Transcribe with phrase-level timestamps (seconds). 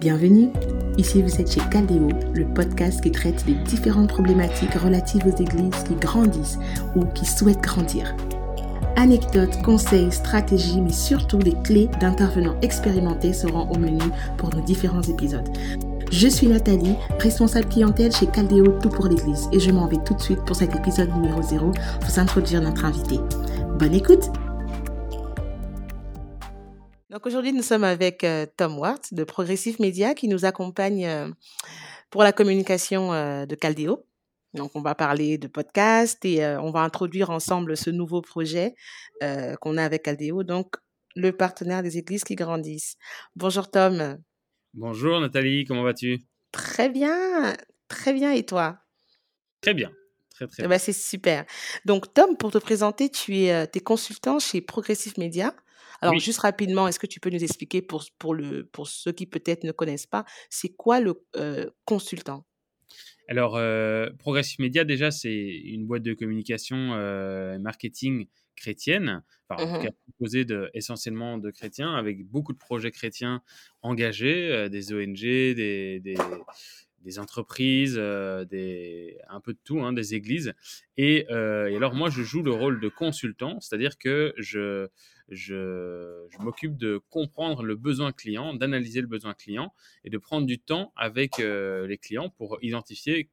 [0.00, 0.50] Bienvenue,
[0.98, 5.84] ici vous êtes chez Caldeo, le podcast qui traite des différentes problématiques relatives aux églises
[5.86, 6.58] qui grandissent
[6.94, 8.14] ou qui souhaitent grandir.
[8.96, 14.02] Anecdotes, conseils, stratégies, mais surtout des clés d'intervenants expérimentés seront au menu
[14.36, 15.48] pour nos différents épisodes.
[16.10, 20.14] Je suis Nathalie, responsable clientèle chez Caldeo Tout pour l'Église et je m'en vais tout
[20.14, 23.18] de suite pour cet épisode numéro 0 vous introduire notre invité.
[23.78, 24.30] Bonne écoute
[27.14, 31.30] donc aujourd'hui, nous sommes avec euh, Tom Ward de Progressive Media qui nous accompagne euh,
[32.10, 34.04] pour la communication euh, de Caldeo.
[34.52, 38.74] Donc on va parler de podcast et on va introduire ensemble ce nouveau projet
[39.20, 40.76] qu'on a avec Caldeo, donc
[41.16, 42.96] le partenaire des églises qui grandissent.
[43.34, 44.18] Bonjour Tom.
[44.72, 46.20] Bonjour Nathalie, comment vas-tu?
[46.52, 47.56] Très bien,
[47.88, 48.78] très bien et toi?
[49.60, 49.90] Très bien.
[50.30, 51.44] Très, très eh ben, c'est super.
[51.84, 55.52] Donc, Tom, pour te présenter, tu es, es consultant chez Progressive Media.
[56.04, 59.26] Alors, juste rapidement, est-ce que tu peux nous expliquer pour, pour, le, pour ceux qui
[59.26, 61.14] peut-être ne connaissent pas, c'est quoi le
[61.84, 62.46] consultant?
[63.28, 63.58] Alors,
[64.18, 66.76] Progressive Media, déjà, c'est une boîte de communication
[67.58, 73.42] marketing chrétienne, enfin, mmh composée de, essentiellement de chrétiens, avec beaucoup de projets chrétiens
[73.82, 76.14] engagés, des ONG, des, des
[77.00, 80.54] des entreprises, des, un peu de tout, hein, des églises.
[80.96, 84.88] Et, et, alors moi, je joue le rôle de consultant, c'est-à-dire que je,
[85.28, 89.72] je, m'occupe de comprendre le besoin client, d'analyser le besoin client
[90.04, 93.30] et de prendre du temps avec euh, les clients pour identifier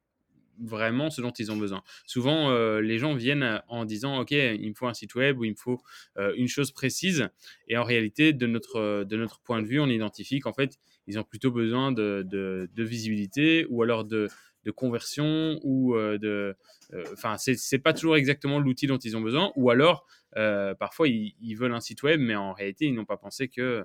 [0.59, 1.81] vraiment ce dont ils ont besoin.
[2.06, 5.45] Souvent, euh, les gens viennent en disant, OK, il me faut un site web ou
[5.45, 5.81] il me faut
[6.17, 7.30] euh, une chose précise.
[7.67, 11.17] Et en réalité, de notre, de notre point de vue, on identifie qu'en fait, ils
[11.17, 14.30] ont plutôt besoin de, de visibilité ou alors de,
[14.64, 16.56] de conversion ou euh, de.
[16.94, 19.52] Euh, enfin, c'est c'est pas toujours exactement l'outil dont ils ont besoin.
[19.56, 20.06] Ou alors,
[20.38, 23.84] euh, parfois, ils, veulent un site web, mais en réalité, ils n'ont pas pensé que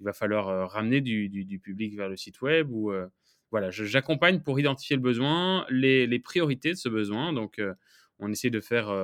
[0.00, 2.70] il va falloir ramener du, du, public vers le site web.
[2.70, 2.92] Ou
[3.50, 7.32] voilà, j'accompagne pour identifier le besoin, les, les, priorités de ce besoin.
[7.32, 7.60] Donc,
[8.20, 8.94] on essaie de faire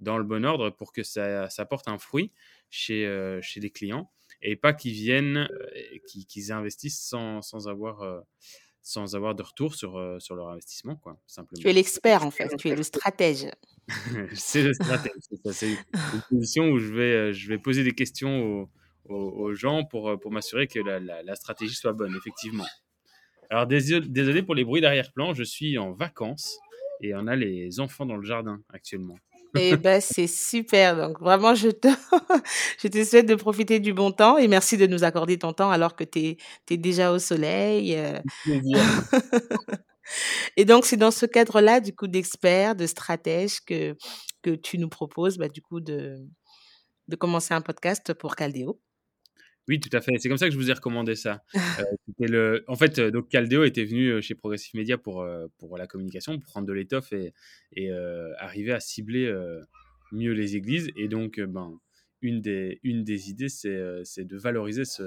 [0.00, 2.32] dans le bon ordre pour que ça, ça porte un fruit
[2.70, 5.46] chez, chez les clients et pas qu'ils viennent,
[6.06, 8.24] qu'ils investissent sans, sans avoir
[8.90, 11.62] sans avoir de retour sur, euh, sur leur investissement, quoi, simplement.
[11.62, 13.46] Tu es l'expert, en fait, tu es le stratège.
[14.34, 15.12] c'est le stratège,
[15.52, 18.68] c'est une position où je vais, euh, je vais poser des questions
[19.08, 22.66] aux, aux, gens pour, euh, pour m'assurer que la, la, stratégie soit bonne, effectivement.
[23.48, 26.58] Alors, désolé pour les bruits d'arrière-plan, je suis en vacances
[27.00, 29.16] et on a les enfants dans le jardin actuellement.
[29.56, 30.96] Eh ben, c'est super.
[30.96, 31.88] Donc, vraiment, je te,
[32.82, 35.70] je te souhaite de profiter du bon temps et merci de nous accorder ton temps
[35.70, 36.36] alors que tu
[36.70, 37.96] es, déjà au soleil.
[37.96, 38.18] Euh.
[40.56, 43.96] et donc, c'est dans ce cadre-là, du coup, d'expert, de stratège que,
[44.42, 46.16] que tu nous proposes, bah, du coup, de,
[47.08, 48.80] de commencer un podcast pour Caldeo.
[49.70, 50.18] Oui, tout à fait.
[50.18, 51.44] C'est comme ça que je vous ai recommandé ça.
[52.20, 52.64] Euh, le...
[52.66, 55.24] En fait, euh, donc Caldeo était venu euh, chez Progressive Media pour,
[55.58, 57.32] pour la communication, pour prendre de l'étoffe et,
[57.76, 57.92] et
[58.38, 59.32] arriver à cibler
[60.10, 60.90] mieux les églises.
[60.96, 61.78] Et donc, ben,
[62.20, 65.04] une, des, une des idées, c'est de valoriser ce,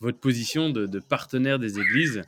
[0.00, 2.22] votre position de, de, partenaire des églises.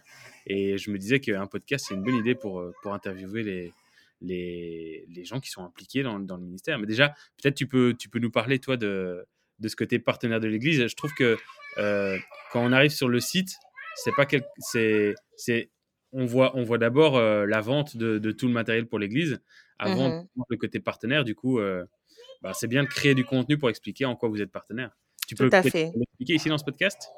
[0.46, 3.72] Et je me disais qu'un podcast, c'est une bonne idée pour, pour interviewer les,
[4.20, 6.78] les, les, gens qui sont impliqués dans, dans le ministère.
[6.78, 9.26] Mais déjà, peut-être tu peux, tu peux nous parler, toi, de
[9.64, 10.86] de ce côté partenaire de l'Église.
[10.86, 11.36] Je trouve que
[11.78, 12.18] euh,
[12.52, 13.56] quand on arrive sur le site,
[13.96, 14.44] c'est pas quel...
[14.58, 15.70] c'est c'est
[16.12, 19.40] on voit on voit d'abord euh, la vente de, de, tout le matériel pour l'Église
[19.80, 21.24] avant mmh le côté partenaire.
[21.24, 21.84] Du coup, euh,
[22.42, 24.96] bah, c'est bien de créer du contenu pour expliquer en quoi vous êtes partenaire.
[25.26, 27.08] Tu peux l'expliquer ici dans ce podcast?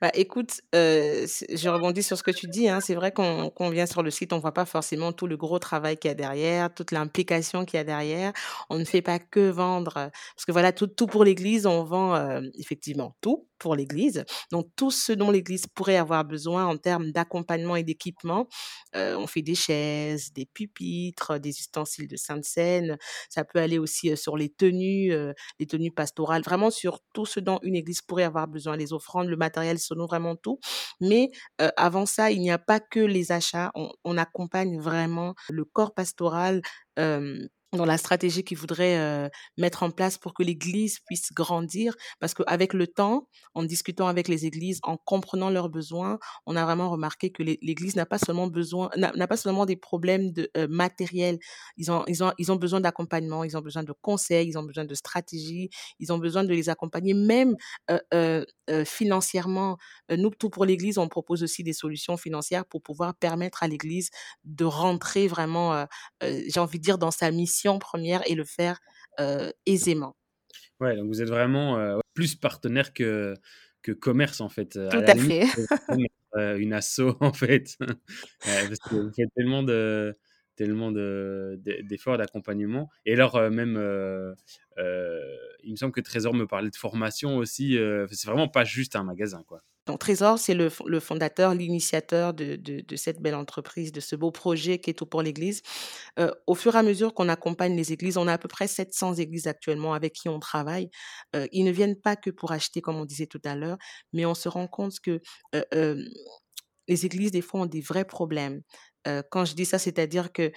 [0.00, 2.68] Bah, écoute, euh, je rebondis sur ce que tu dis.
[2.68, 2.80] Hein.
[2.80, 5.96] C'est vrai qu'on vient sur le site, on voit pas forcément tout le gros travail
[5.96, 8.32] qu'il y a derrière, toute l'implication qu'il y a derrière.
[8.70, 12.14] On ne fait pas que vendre, parce que voilà, tout, tout pour l'Église, on vend
[12.14, 14.24] euh, effectivement tout pour l'Église.
[14.52, 18.48] Donc tout ce dont l'Église pourrait avoir besoin en termes d'accompagnement et d'équipement,
[18.94, 22.96] euh, on fait des chaises, des pupitres, des ustensiles de sainte scène.
[23.28, 25.12] Ça peut aller aussi sur les tenues,
[25.58, 29.28] les tenues pastorales, vraiment sur tout ce dont une Église pourrait avoir besoin, les offrandes,
[29.28, 30.60] le matériel nous vraiment tout.
[31.00, 31.30] Mais
[31.76, 33.70] avant ça, il n'y a pas que les achats.
[33.74, 36.60] On, on accompagne vraiment le corps pastoral
[37.76, 41.94] dans la stratégie qu'ils voudraient euh, mettre en place pour que l'Église puisse grandir?
[42.20, 46.64] Parce qu'avec le temps, en discutant avec les églises, en comprenant leurs besoins, on a
[46.64, 50.66] vraiment remarqué que l'Église n'a pas seulement besoin, n'a pas seulement des problèmes de euh,
[50.68, 51.38] matériel.
[51.76, 54.62] Ils ont, ils ont, ils ont besoin d'accompagnement, ils ont besoin de conseils, ils ont
[54.62, 57.54] besoin de stratégie, ils ont besoin de les accompagner, même
[58.12, 58.44] euh,
[58.84, 59.76] financièrement.
[60.10, 64.10] Nous, tout pour l'Église, on propose aussi des solutions financières pour pouvoir permettre à l'Église
[64.44, 65.86] de rentrer vraiment,
[66.22, 68.80] j'ai envie de dire, dans sa mission première et le faire
[69.66, 70.16] aisément.
[70.80, 73.34] Ouais, donc vous êtes vraiment plus partenaire que,
[73.82, 74.70] que commerce en fait.
[74.72, 75.46] Tout à, fait.
[76.58, 77.76] une asso en fait,
[78.40, 80.16] parce que vous faites tellement de
[80.54, 82.88] tellement d'efforts, d'accompagnement.
[83.04, 83.76] Et alors, même,
[84.78, 87.78] il me semble que Trésor me parlait de formation aussi.
[88.10, 89.62] c'est vraiment pas juste un magasin, quoi.
[89.86, 94.16] Donc Trésor, c'est le, le, fondateur, l'initiateur de, de, de, cette belle entreprise, de ce
[94.16, 95.62] beau projet qui est tout pour l'Église.
[96.18, 98.68] Euh, au fur et à mesure qu'on accompagne les églises, on a à peu près
[98.68, 100.90] 700 églises actuellement avec qui on travaille.
[101.36, 103.78] Euh, ils ne viennent pas que pour acheter, comme on disait tout à l'heure,
[104.12, 105.20] mais on se rend compte que
[105.74, 106.04] euh,
[106.88, 108.62] les églises, des fois, ont des vrais problèmes.
[109.30, 110.50] Quand je dis ça, c'est-à-dire que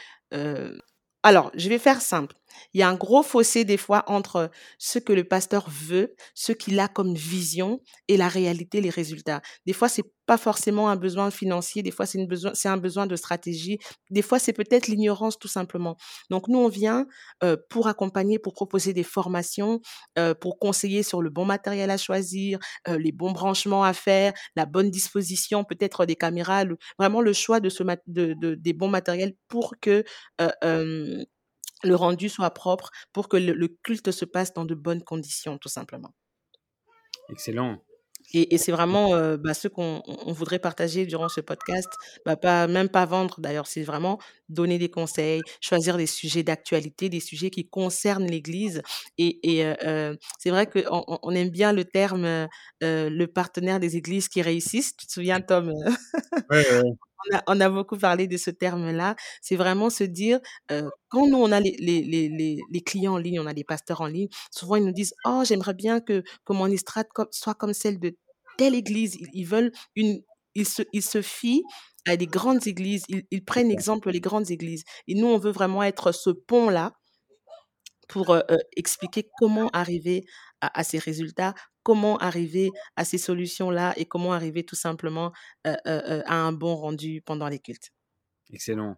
[1.23, 2.35] alors, je vais faire simple.
[2.73, 6.51] Il y a un gros fossé des fois entre ce que le pasteur veut, ce
[6.51, 9.41] qu'il a comme vision et la réalité, les résultats.
[9.65, 13.15] Des fois, c'est pas forcément un besoin financier, des fois c'est besoin, un besoin de
[13.15, 13.79] stratégie,
[14.11, 15.97] des fois c'est peut-être l'ignorance tout simplement.
[16.29, 17.07] Donc nous on vient
[17.43, 19.81] euh, pour accompagner, pour proposer des formations,
[20.19, 24.33] euh, pour conseiller sur le bon matériel à choisir, euh, les bons branchements à faire,
[24.55, 26.63] la bonne disposition, peut-être des caméras,
[26.99, 30.03] vraiment le choix de ce de, de, des bons matériels pour que
[31.83, 35.69] le rendu soit propre, pour que le culte se passe dans de bonnes conditions tout
[35.69, 36.13] simplement.
[37.29, 37.81] Excellent.
[38.33, 41.87] Et, et c'est vraiment euh, bah, ce qu'on on voudrait partager durant ce podcast.
[42.25, 47.09] Bah, pas, même pas vendre d'ailleurs, c'est vraiment donner des conseils, choisir des sujets d'actualité,
[47.09, 48.81] des sujets qui concernent l'Église.
[49.17, 52.47] Et, et euh, euh c'est vrai qu'on on aime bien le terme euh,
[52.81, 54.95] le partenaire des églises qui réussissent.
[54.95, 55.73] Tu te souviens, Tom
[56.49, 56.83] ouais, ouais.
[57.27, 59.15] On a, on a, beaucoup parlé de ce terme-là.
[59.41, 60.39] C'est vraiment se dire,
[60.71, 63.63] euh, quand nous, on a les, les, les, les, clients en ligne, on a les
[63.63, 67.55] pasteurs en ligne, souvent ils nous disent, oh, j'aimerais bien que, que mon estrade soit
[67.55, 68.15] comme celle de
[68.57, 69.17] telle église.
[69.33, 70.21] Ils, veulent une,
[70.55, 71.63] ils se, ils se fient
[72.07, 73.03] à des grandes églises.
[73.09, 74.83] Ils, ils prennent exemple les grandes églises.
[75.07, 76.93] Et nous, on veut vraiment être ce pont-là
[78.09, 78.41] pour euh,
[78.75, 80.25] expliquer comment arriver
[80.61, 81.53] à, à, ces résultats,
[81.83, 85.31] comment arriver à ces solutions-là et comment arriver tout simplement
[85.67, 87.91] euh, euh, à un bon rendu pendant les cultes.
[88.51, 88.97] Excellent.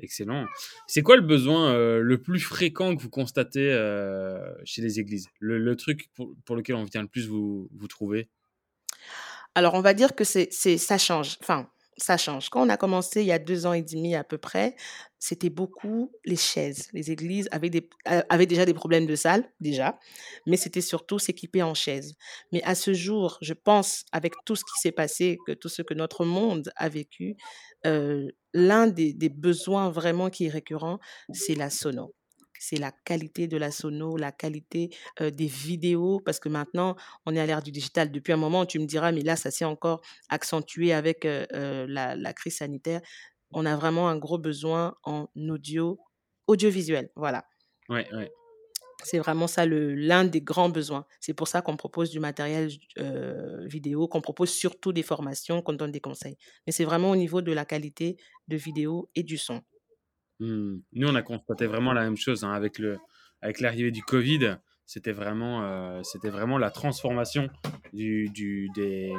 [0.00, 0.46] Excellent.
[0.88, 3.70] C'est quoi le besoin euh, le plus fréquent que vous constatez
[4.64, 5.28] chez les églises?
[5.38, 8.28] Le, le, truc pour, pour, lequel on vient le plus vous, vous trouver?
[9.54, 11.36] Alors, on va dire que c'est, ça change.
[11.40, 12.48] Enfin, ça change.
[12.48, 14.76] Quand on a commencé il y a deux ans et demi à peu près,
[15.18, 16.88] c'était beaucoup les chaises.
[16.92, 19.98] Les églises avaient, des, avaient déjà des problèmes de salle, déjà,
[20.46, 22.14] mais c'était surtout s'équiper en chaises.
[22.50, 25.82] Mais à ce jour, je pense, avec tout ce qui s'est passé, que tout ce
[25.82, 27.36] que notre monde a vécu,
[27.86, 30.98] euh, l'un des, des, besoins vraiment qui est récurrent,
[31.32, 32.14] c'est la sono
[32.62, 36.94] c'est la qualité de la sono, la qualité euh, des vidéos, parce que maintenant,
[37.26, 38.12] on est à l'ère du digital.
[38.12, 41.44] Depuis un moment, tu me diras, mais là, ça s'est encore accentué avec euh,
[41.88, 43.00] la, la, crise sanitaire.
[43.50, 45.98] On a vraiment un gros besoin en audio,
[46.46, 47.10] audiovisuel.
[47.16, 47.44] Voilà.
[47.88, 48.30] Ouais, ouais.
[49.02, 51.04] C'est vraiment ça l'un des grands besoins.
[51.18, 55.72] C'est pour ça qu'on propose du matériel euh, vidéo, qu'on propose surtout des formations, qu'on
[55.72, 56.36] donne des conseils.
[56.66, 58.16] Mais c'est vraiment au niveau de la qualité
[58.46, 59.62] de vidéo et du son.
[60.42, 60.80] Mmh.
[60.94, 62.98] Nous, on a constaté vraiment la même chose hein, avec le
[63.42, 64.56] avec l'arrivée du Covid.
[64.86, 67.48] C'était vraiment, euh, c'était vraiment la transformation
[67.92, 69.12] du, du des,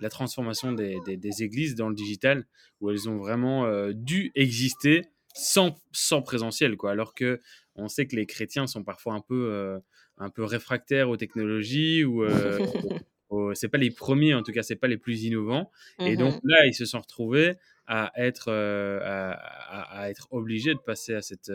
[0.00, 2.46] la transformation des, des, des, églises dans le digital,
[2.80, 6.90] où elles ont vraiment euh, dû exister sans, sans présentiel, quoi.
[6.90, 7.40] Alors que
[7.74, 9.78] on sait que les chrétiens sont parfois un peu, euh,
[10.18, 12.24] un peu réfractaires aux technologies ou
[13.54, 15.70] c'est pas les premiers, en tout cas, c'est pas les plus innovants.
[15.98, 17.56] Mmh Et donc là, ils se sont retrouvés
[17.92, 21.50] à être, euh, à, être obligés de passer à cette,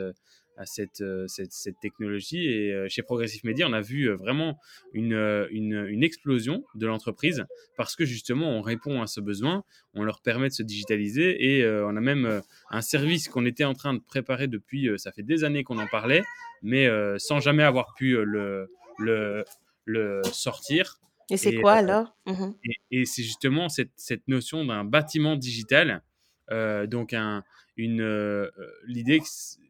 [0.58, 2.46] à cette, cette, cette technologie.
[2.46, 4.60] Et euh, chez Progressive Media, on a vu vraiment
[4.92, 5.14] une,
[5.50, 7.46] une, une explosion de l'entreprise
[7.78, 9.64] parce que justement, on répond à ce besoin,
[9.94, 13.64] on leur permet de se digitaliser et euh, on a même un service qu'on était
[13.64, 16.24] en train de préparer depuis, ça fait des années qu'on en parlait,
[16.62, 19.46] mais sans jamais avoir pu le, le,
[19.86, 21.00] le sortir.
[21.32, 22.14] Et c'est quoi alors?
[22.26, 26.04] Mmh Et, et c'est justement cette, cette notion d'un bâtiment digital.
[26.52, 27.44] Euh, donc un,
[27.76, 28.50] une euh,
[28.86, 29.26] l'idée que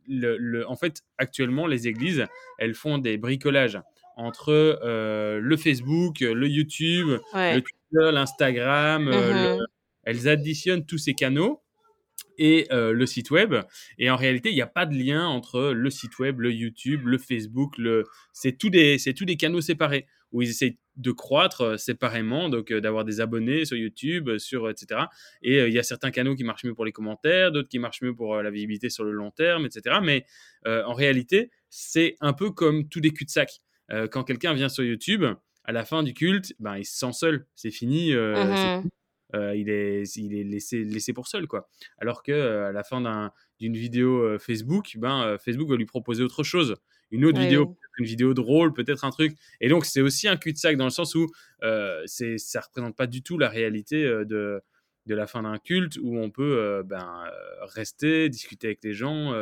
[0.08, 2.26] le, le, en fait actuellement les églises
[2.60, 3.80] elles font des bricolages
[4.18, 7.56] entre euh, le Facebook, le YouTube, ouais.
[7.56, 9.58] le Twitter, l'Instagram, mmh le,
[10.04, 11.65] elles additionnent tous ces canaux
[12.38, 13.56] et euh, le site web.
[13.98, 17.08] Et en réalité, il n'y a pas de lien entre le site web, le YouTube,
[17.08, 17.78] le Facebook.
[17.78, 18.06] Le...
[18.34, 22.50] C'est tous des, c'est tous des canaux séparés où ils essayent de croître euh, séparément,
[22.50, 25.02] donc euh, d'avoir des abonnés sur YouTube, sur etc.
[25.42, 28.02] Et il y a certains canaux qui marchent mieux pour les commentaires, d'autres qui marchent
[28.02, 29.98] mieux pour la visibilité sur le long terme, etc.
[30.02, 30.26] Mais
[30.66, 33.62] en réalité, c'est un peu comme tous des cul-de-sac.
[34.12, 35.26] quand quelqu'un vient sur YouTube,
[35.64, 37.46] à la fin du culte, ben, il se sent seul.
[37.56, 38.14] C'est fini.
[38.14, 38.90] Mmh c'est
[39.34, 41.68] euh, il est, il est laissé, laissé pour seul, quoi.
[41.98, 46.24] Alors que euh, à la fin d'une vidéo euh, Facebook, ben, Facebook va lui proposer
[46.24, 46.76] autre chose.
[47.12, 47.76] Une autre vidéo, oui.
[48.00, 49.36] une vidéo drôle, peut-être un truc.
[49.62, 51.28] Et donc, c'est aussi un cul-de-sac dans le sens où
[52.06, 54.62] c'est, ça représente pas du tout la réalité de,
[55.06, 57.24] de la fin d'un culte où on peut ben,
[57.62, 59.34] rester, discuter avec les gens,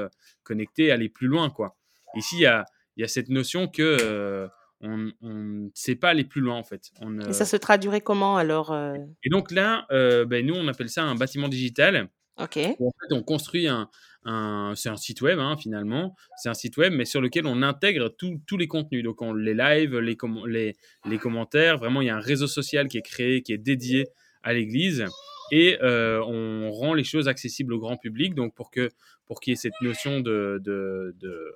[0.43, 1.49] connecter, aller plus loin.
[1.49, 1.77] Quoi.
[2.15, 2.65] Ici, il y a,
[2.97, 4.49] y a, cette notion que
[4.83, 6.91] on ne sait pas aller plus loin en fait.
[7.01, 8.75] On, Et ça se traduirait comment alors
[9.23, 12.09] Et donc là, ben, nous, on appelle ça un bâtiment digital.
[12.39, 12.57] Ok.
[12.57, 13.89] en fait, on construit un,
[14.25, 17.61] un c'est un site web hein, finalement, c'est un site web, mais sur lequel on
[17.61, 19.03] intègre tous les contenus.
[19.03, 20.75] Donc on, les lives, les, les,
[21.05, 24.07] les, commentaires, vraiment il y a un réseau social qui est créé, qui est dédié
[24.41, 25.05] à l'Église,
[25.51, 28.35] et on rend les choses accessibles au grand public.
[28.35, 28.89] Donc pour que
[29.25, 31.55] pour qu'il y ait cette notion de, de, de,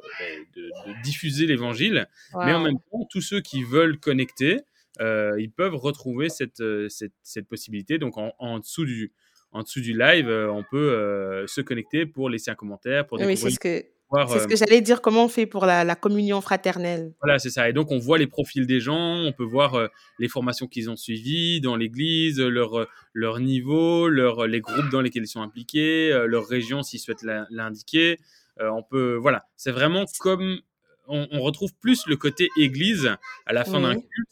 [0.55, 4.61] de diffuser l'Évangile, mais en même temps tous ceux qui veulent connecter,
[4.99, 7.97] ils peuvent retrouver cette, cette, cette possibilité.
[7.97, 9.11] Donc en, en dessous du
[9.51, 13.17] en dessous du live, euh, on peut euh, se connecter pour laisser un commentaire, pour
[13.19, 15.01] Oui, c'est ce que, c'est ce euh que j'allais dire.
[15.01, 17.13] Comment on fait pour la, communion fraternelle?
[17.21, 17.69] Voilà, c'est ça.
[17.69, 20.95] Et donc, on voit les profils des gens, on peut voir les formations qu'ils ont
[20.95, 26.47] suivies dans l'église, leur, leur niveau, leur, les groupes dans lesquels ils sont impliqués, leur
[26.47, 28.17] région s'ils souhaitent l'indiquer.
[28.59, 30.61] on peut, voilà, c'est vraiment comme
[31.07, 33.11] on, retrouve plus le côté église
[33.45, 34.29] à la fin d'un culte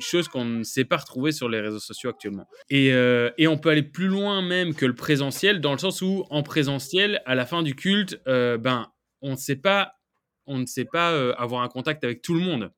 [0.00, 2.46] chose qu'on ne sait pas retrouver sur les réseaux sociaux actuellement.
[2.70, 6.00] Et, euh, et, on peut aller plus loin même que le présentiel, dans le sens
[6.00, 8.88] où en présentiel, à la fin du culte, euh, ben,
[9.24, 9.94] on ne sait pas,
[10.46, 12.72] on ne sait pas euh, avoir un contact avec tout le monde.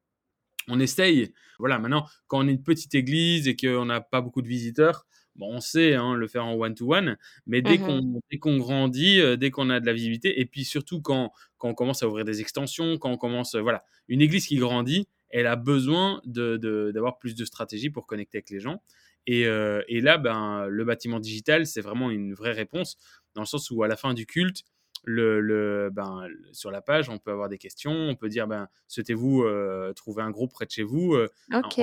[0.68, 1.32] On essaye.
[1.58, 5.06] Voilà, maintenant, quand on est une petite église et qu'on n'a pas beaucoup de visiteurs,
[5.36, 9.70] bon, on sait hein, le faire en one-to-one, mais dès mmh qu'on grandit, dès qu'on
[9.70, 12.98] a de la visibilité, et puis surtout quand, quand on commence à ouvrir des extensions,
[12.98, 17.44] quand on commence, voilà, une église qui grandit, elle a besoin d'avoir de, plus de
[17.44, 18.82] stratégies pour connecter avec les gens.
[19.26, 22.96] Et, euh, et là, ben, le bâtiment digital, c'est vraiment une vraie réponse,
[23.34, 24.62] dans le sens où à la fin du culte,
[25.06, 28.68] le, le, ben, sur la page, on peut avoir des questions, on peut dire, ben,
[28.88, 31.80] souhaitez-vous euh, trouver un groupe près de chez vous euh, Ok.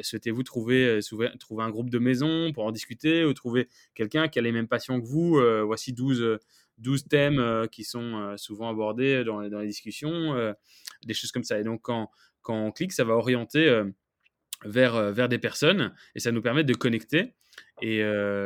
[0.00, 0.98] Souhaitez-vous trouver,
[1.38, 4.66] trouver un groupe de maison pour en discuter ou trouver quelqu'un qui a les mêmes
[4.66, 6.40] passions que vous Voici 12,
[6.78, 10.52] 12 thèmes euh, qui sont euh, souvent abordés dans, dans les discussions, euh,
[11.06, 11.58] des choses comme ça.
[11.58, 12.10] Et donc, quand,
[12.42, 13.82] quand on clique, ça va orienter
[14.64, 17.34] vers, vers des personnes et ça nous permet de connecter.
[17.82, 18.02] Et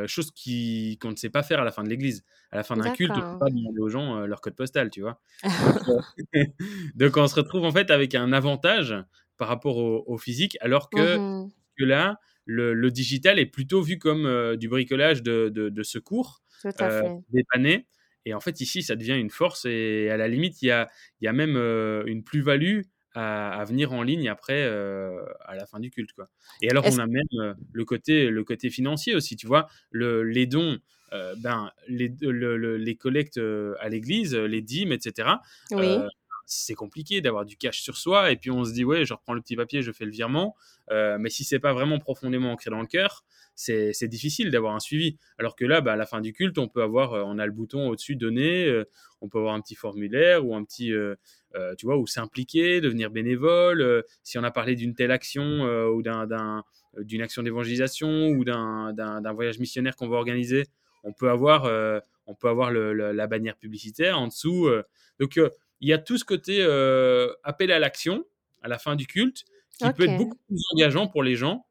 [0.06, 2.24] chose qu'on ne sait pas faire à la fin de l'église.
[2.50, 4.90] À la fin d'un culte, on ne peut pas demander aux gens leur code postal,
[4.90, 5.20] tu vois.
[6.94, 8.94] donc, on se retrouve en fait avec un avantage
[9.36, 13.98] par rapport au, physique, alors que, mmh que là, le, le, digital est plutôt vu
[13.98, 16.42] comme du bricolage de, de, secours,
[17.30, 17.86] dépanné.
[18.28, 20.86] Et en fait, ici, ça devient une force et à la limite, il y a,
[21.22, 22.82] y a même euh, une plus-value
[23.18, 26.12] à, venir en ligne après, euh, à la fin du culte.
[26.12, 26.28] Quoi.
[26.62, 30.22] Et alors, on a même euh, le, côté, le côté financier aussi, tu vois, le,
[30.22, 30.78] les dons.
[31.38, 33.40] ben, les, les collectes
[33.80, 35.28] à l'église, les dîmes, etc.
[35.70, 35.98] Oui
[36.50, 39.34] c'est compliqué d'avoir du cash sur soi et puis on se dit ouais je reprends
[39.34, 40.56] le petit papier je fais le virement
[40.90, 43.22] mais si c'est pas vraiment profondément ancré dans le cœur
[43.58, 45.18] c'est difficile d'avoir un suivi.
[45.38, 47.46] Alors que là, bah, à la fin du culte, on peut avoir, euh, on a
[47.46, 48.84] le bouton au-dessus donner, euh,
[49.20, 51.16] on peut avoir un petit formulaire ou un petit, euh,
[51.76, 54.04] tu vois, ou s'impliquer, devenir bénévole.
[54.22, 59.96] si on a parlé d'une telle action ou d'une action d'évangélisation ou d'un voyage missionnaire
[59.96, 60.66] qu'on va organiser,
[61.04, 61.64] on peut avoir,
[62.26, 64.68] on peut avoir la bannière publicitaire en dessous.
[65.18, 65.40] donc
[65.80, 66.62] il y a tout ce côté
[67.44, 68.24] appel à l'action
[68.62, 69.44] à la fin du culte
[69.78, 71.64] qui peut être beaucoup plus engageant pour les gens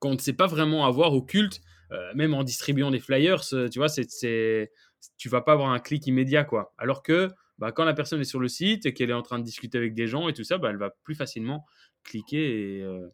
[0.00, 1.60] qu'on ne sait pas vraiment avoir au culte,
[1.92, 4.72] euh, même en distribuant des flyers, euh, tu vois, c'est,
[5.16, 6.72] tu vas pas avoir un clic immédiat, quoi.
[6.78, 7.28] Alors que
[7.60, 9.78] bah, quand la personne est sur le site et qu'elle est en train de discuter
[9.78, 11.66] avec des gens et tout ça, bah, elle va plus facilement
[12.02, 13.06] cliquer et, euh,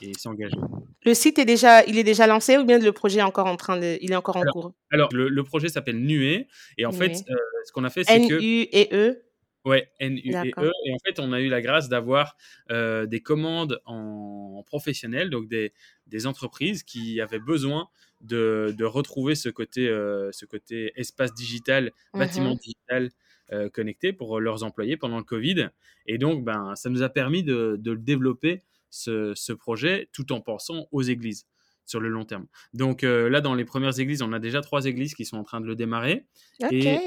[0.00, 0.56] et s'engager.
[1.04, 3.56] Le site est déjà, il est déjà lancé ou bien le projet est encore en
[3.56, 4.72] train de, il est encore en cours?
[4.90, 8.42] Alors le, projet s'appelle Nuée et en fait, ce qu'on a fait, c'est que N
[8.42, 9.22] U E E?
[9.64, 10.70] Ouais, N-U-E-E.
[10.86, 12.36] Et en fait, on a eu la grâce d'avoir
[12.70, 15.72] euh, des commandes en, professionnel, donc des,
[16.08, 17.88] des, entreprises qui avaient besoin
[18.20, 23.10] de, de retrouver ce côté, euh, ce côté espace digital, bâtiment digital
[23.52, 25.68] euh, connecté pour leurs employés pendant le Covid.
[26.06, 30.40] Et donc, ben, ça nous a permis de, de développer ce, ce, projet tout en
[30.40, 31.46] pensant aux églises
[31.84, 32.46] sur le long terme.
[32.74, 35.60] Donc là, dans les premières églises, on a déjà trois églises qui sont en train
[35.60, 36.26] de le démarrer.
[36.70, 36.98] Et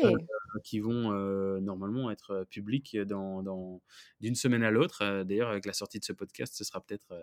[0.64, 3.82] qui vont euh, normalement être euh, publics dans,
[4.22, 5.02] d'une semaine à l'autre.
[5.02, 7.14] Euh, d'ailleurs, avec la sortie de ce podcast, ce sera peut-être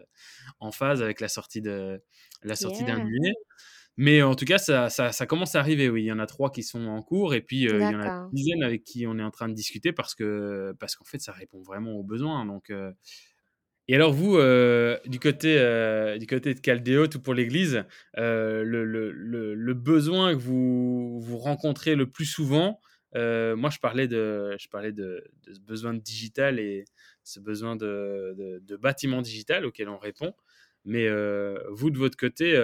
[0.60, 2.02] en phase avec la sortie, de,
[2.42, 3.34] la sortie d'un nuée.
[3.96, 6.04] Mais en tout cas, ça, ça, commence à arriver, oui.
[6.04, 8.06] Il y en a trois qui sont en cours et puis il y en a
[8.06, 11.20] une dizaine avec qui on est en train de discuter parce que parce qu'en fait,
[11.20, 12.46] ça répond vraiment aux besoins.
[12.46, 12.72] Donc,
[13.88, 14.38] et alors vous,
[15.06, 17.84] du, côté, du côté de Caldéo, tout pour l'Église,
[18.16, 22.80] le, le, le, besoin que vous, vous rencontrez le plus souvent,
[23.14, 26.84] euh, moi, je parlais, de, je parlais de, ce besoin de digital et
[27.24, 30.34] ce besoin de, de, bâtiment digital auquel on répond.
[30.84, 32.56] Mais euh, vous, de votre côté,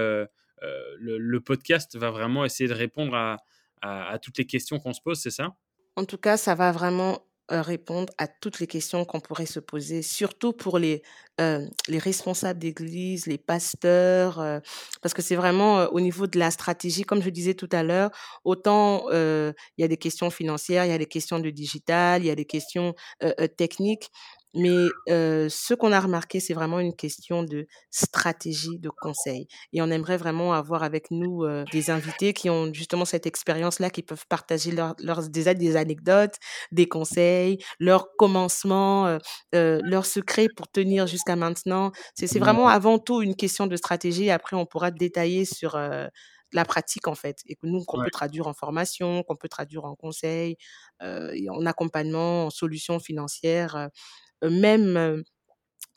[0.63, 5.21] euh, le, podcast va vraiment essayer de répondre à, toutes les questions qu'on se pose,
[5.21, 5.55] c'est ça?
[5.97, 10.03] En tout cas, ça va vraiment répondre à toutes les questions qu'on pourrait se poser,
[10.03, 11.03] surtout pour les,
[11.39, 14.61] les responsables d'église, les pasteurs,
[15.01, 18.11] parce que c'est vraiment au niveau de la stratégie, comme je disais tout à l'heure,
[18.45, 22.27] autant il y a des questions financières, il y a des questions de digital, il
[22.27, 22.95] y a des questions
[23.57, 24.11] techniques,
[24.55, 29.47] mais ce qu'on a remarqué, c'est vraiment une question de stratégie, de conseil.
[29.73, 34.03] Et on aimerait vraiment avoir avec nous des invités qui ont justement cette expérience-là, qui
[34.03, 36.37] peuvent partager leurs des, des anecdotes,
[36.73, 39.19] des conseils, leurs commencements,
[39.53, 41.93] leurs secrets pour tenir jusqu'à maintenant.
[42.15, 44.31] C'est vraiment avant tout une question de stratégie.
[44.31, 45.79] Après, on pourra détailler sur
[46.55, 49.85] la pratique en fait et que nous qu'on peut traduire en formation, qu'on peut traduire
[49.85, 50.57] en conseil,
[51.01, 53.91] en accompagnement, en solutions financières
[54.43, 55.25] même,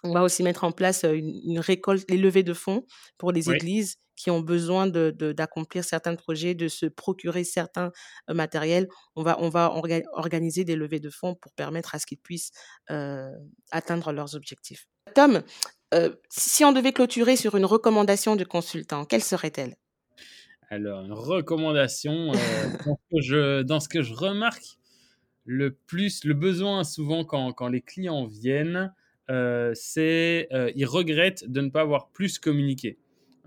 [0.03, 2.85] on va aussi mettre en place une, récolte, les levées de fonds
[3.17, 7.91] pour les églises qui ont besoin d'accomplir certains projets, de se procurer certains
[8.27, 8.87] matériels.
[9.15, 9.73] On va, on va
[10.13, 12.51] organiser des levées de fonds pour permettre à ce qu'ils puissent
[13.71, 14.87] atteindre leurs objectifs.
[15.15, 15.41] Tom,
[16.29, 19.75] si on devait clôturer sur une recommandation de consultant, quelle serait-elle?
[20.69, 22.31] Alors, une recommandation,
[23.17, 24.77] je, dans ce que je remarque,
[25.45, 28.93] le plus, le besoin souvent quand, quand les clients viennent,
[29.29, 32.97] euh, c'est euh, ils regrettent de ne pas avoir plus communiqué.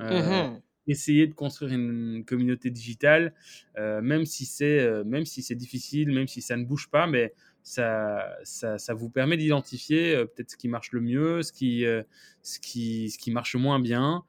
[0.00, 3.32] Euh, mmh essayer de construire une communauté digitale,
[3.78, 7.32] même si c'est même si c'est difficile, même si ça ne bouge pas, mais
[7.62, 11.86] ça, ça, ça vous permet d'identifier peut-être ce qui marche le mieux, ce qui,
[12.42, 14.24] ce qui, ce qui marche moins bien.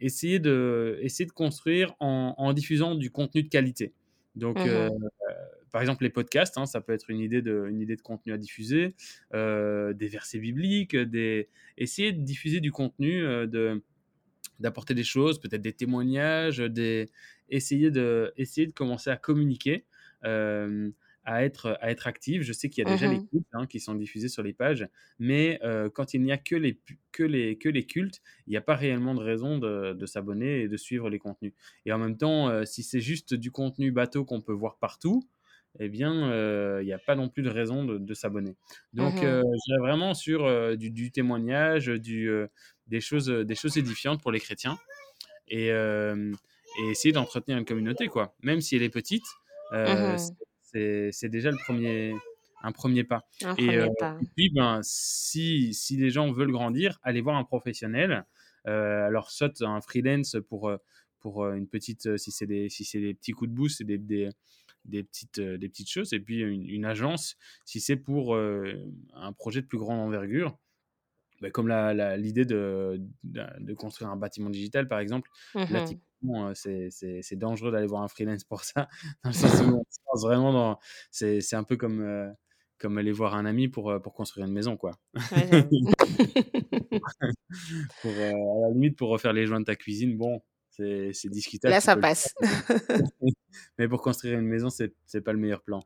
[0.00, 3.92] essayer de, essayer de construire en, en, diffusant du contenu de qualité.
[4.34, 4.88] Donc, mmh
[5.74, 8.32] par exemple, les podcasts, hein, ça peut être une idée de, une idée de contenu
[8.32, 8.94] à diffuser,
[9.34, 11.48] euh, des versets bibliques, des...
[11.76, 13.82] essayer de diffuser du contenu, euh, de,
[14.60, 17.10] d'apporter des choses, peut-être des témoignages, des...
[17.48, 19.84] essayer, de, essayer de commencer à communiquer.
[21.26, 22.42] Euh, à être, à être active.
[22.42, 24.52] Je sais qu'il y a déjà les mmh cultes hein, qui sont diffusés sur les
[24.52, 24.86] pages,
[25.18, 25.60] mais
[25.94, 26.78] quand il n'y a que les,
[27.12, 30.62] que, les, que les cultes, il n'y a pas réellement de raison de, de s'abonner
[30.62, 31.52] et de suivre les contenus.
[31.86, 35.22] Et en même temps, si c'est juste du contenu bateau qu'on peut voir partout,
[35.80, 36.12] eh bien,
[36.80, 38.56] il n'y a pas non plus de raison de, s'abonner.
[38.92, 42.30] Donc, mmh je vraiment sur du, du, témoignage, du,
[42.86, 44.78] des, choses, des choses édifiantes pour les chrétiens
[45.48, 48.34] et, et essayer d'entretenir une communauté, quoi.
[48.42, 49.26] Même si elle est petite,
[49.72, 50.16] mmh
[50.74, 52.14] c'est déjà le premier,
[52.62, 53.26] un premier pas.
[53.58, 53.80] et,
[54.36, 58.24] puis, ben, si, si les gens veulent grandir, allez voir un professionnel.
[58.64, 60.72] alors, soit un freelance pour,
[61.20, 64.30] pour une petite, si c'est des, si des petits coups de boost, c'est des, des,
[64.84, 66.12] des, petites, des petites choses.
[66.12, 70.58] Et puis, une, agence, si c'est pour un projet de plus grande envergure.
[71.40, 75.28] Bah, comme l'idée de, de, construire un bâtiment digital, par exemple,
[76.54, 78.88] c'est dangereux d'aller voir un freelance pour ça.
[80.14, 80.78] vraiment
[81.10, 82.34] C'est un peu comme,
[82.78, 84.92] comme aller voir un ami pour, pour construire une maison, quoi.
[88.02, 91.72] pour, à la limite, pour refaire les joints de ta cuisine, bon, c'est discutable.
[91.72, 92.34] Là, ça passe.
[93.78, 95.82] Mais pour construire une maison, c'est pas le meilleur plan.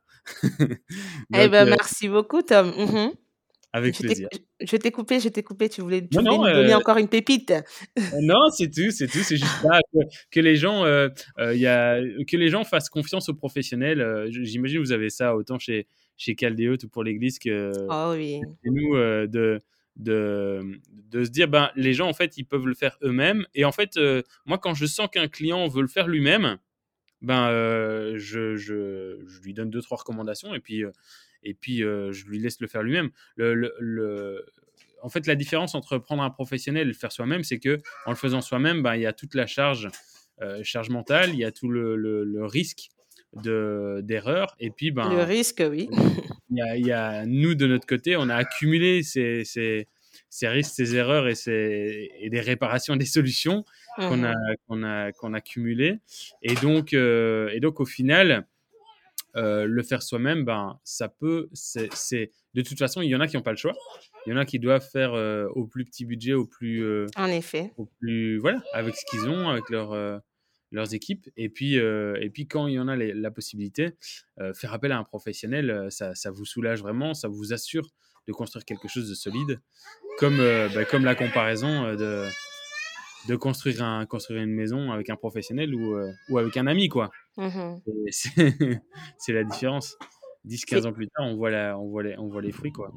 [1.35, 2.69] eh ben, merci beaucoup, Tom.
[2.69, 3.13] Mmh
[3.73, 4.29] avec plaisir.
[4.61, 5.69] Je t'ai coupé, je t'ai coupé.
[5.69, 7.53] Tu voulais, tu nous donner encore une pépite.
[8.23, 9.19] non, c'est tout, c'est tout.
[9.19, 9.67] C'est juste
[10.31, 14.01] que, les gens, euh, euh, y a, que les gens fassent confiance aux professionnels.
[14.01, 18.13] Euh, j'imagine que vous avez ça autant chez chez Caldeo ou pour l'Église que oh,
[18.17, 18.41] oui.
[18.65, 19.61] chez nous de
[19.95, 23.65] de, de se dire ben les gens en fait ils peuvent le faire eux-mêmes et
[23.65, 23.99] en fait
[24.45, 26.59] moi quand je sens qu'un client veut le faire lui-même
[27.21, 27.51] ben
[28.17, 30.85] je, je, je, lui donne deux trois recommandations et puis
[31.49, 33.11] et puis je lui laisse le faire lui-même.
[33.37, 34.45] Le,
[35.03, 38.11] en fait, la différence entre prendre un professionnel et le faire soi-même, c'est que en
[38.11, 39.89] le faisant soi-même, ben, il y a toute la charge,
[40.63, 42.89] charge mentale, il y a tout le, risque
[43.43, 45.91] de d'erreur et puis ben le risque oui.
[46.51, 49.87] il y, a, nous de notre côté on a accumulé ces, ces,
[50.31, 53.65] ces risques ces erreurs et, ces, et des réparations des solutions
[53.99, 54.35] qu'on a mmh
[54.67, 55.99] qu'on a qu'on a cumulées
[56.43, 58.47] et donc et donc au final
[59.39, 61.49] euh, le faire soi-même, ben, ça peut.
[61.53, 63.75] C'est, De toute façon, il y en a qui n'ont pas le choix.
[64.27, 66.85] Il y en a qui doivent faire euh, au plus petit budget, au plus.
[66.85, 67.73] Euh, en effet.
[67.77, 70.21] Au plus, voilà, avec ce qu'ils ont, avec leur,
[70.73, 71.29] leurs équipes.
[71.37, 73.91] Et puis, et puis, quand il y en a la possibilité,
[74.55, 77.89] faire appel à un professionnel, ça, ça, vous soulage vraiment, ça vous assure
[78.27, 79.61] de construire quelque chose de solide.
[80.19, 82.27] Comme, ben, comme la comparaison de,
[83.29, 85.97] de construire, un, construire une maison avec un professionnel ou,
[86.31, 87.11] ou avec un ami, quoi.
[87.37, 87.77] Mmh
[88.11, 89.97] c'est la différence.
[90.47, 92.73] 10-15 ans plus tard, on voit, la, on, voit les, on voit les fruits.
[92.73, 92.91] quoi.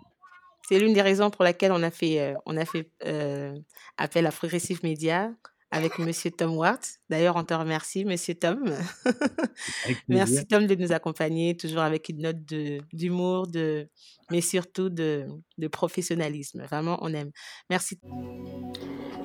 [0.68, 3.58] C'est l'une des raisons pour laquelle on a fait, euh, on a fait euh,
[3.98, 5.32] appel à Progressive Media
[5.72, 6.80] avec Monsieur Tom Ward.
[7.10, 8.76] D'ailleurs, on te remercie, Monsieur Tom.
[10.10, 12.44] Merci Tom de nous accompagner, toujours avec une note
[12.94, 13.88] d'humour, de,
[14.30, 16.64] mais surtout de, de professionnalisme.
[16.64, 17.32] Vraiment, on aime.
[17.70, 18.00] Merci.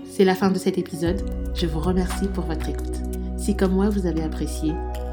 [0.04, 1.28] C'est la fin de cet épisode.
[1.54, 2.96] Je vous remercie pour votre écoute.
[3.36, 4.72] Si comme moi, vous avez apprécié,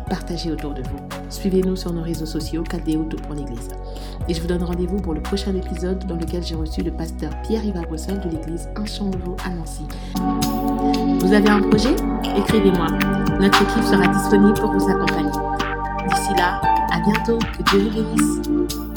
[0.10, 0.98] partagez autour de vous.
[1.30, 3.70] Suivez-nous sur nos réseaux sociaux, KDO pour l'Église.
[4.30, 7.32] Et je vous donne rendez-vous pour le prochain épisode dans lequel j'ai reçu le pasteur
[7.42, 9.84] Pierre-Yves de l'Église Un Champ Nouveau à Nancy.
[11.24, 11.96] Vous avez un projet
[12.38, 12.88] Écrivez-moi.
[13.40, 15.32] Notre équipe sera disponible pour vous accompagner.
[16.10, 16.60] D'ici là,
[16.92, 17.40] à bientôt.
[17.58, 18.93] Que Dieu vous bénisse.